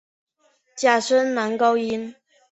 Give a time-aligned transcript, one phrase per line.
[0.75, 2.15] 假声男高音。